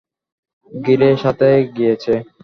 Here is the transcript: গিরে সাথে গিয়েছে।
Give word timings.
গিরে 0.71 1.09
সাথে 1.23 1.47
গিয়েছে। 1.75 2.13